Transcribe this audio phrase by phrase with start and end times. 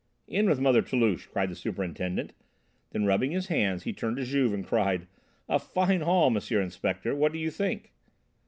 [0.27, 2.33] "In with Mother Toulouche!" cried the Superintendent,
[2.89, 5.05] then rubbing his hands he turned to Juve and cried:
[5.47, 6.41] "A fine haul, M.
[6.59, 7.13] Inspector.
[7.15, 7.93] What do you think?"